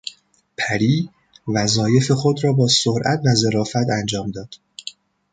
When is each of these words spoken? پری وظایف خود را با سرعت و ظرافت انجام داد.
پری 0.57 1.09
وظایف 1.47 2.11
خود 2.11 2.43
را 2.43 2.53
با 2.53 2.67
سرعت 2.67 3.21
و 3.25 3.35
ظرافت 3.35 3.89
انجام 3.99 4.31
داد. 4.31 4.55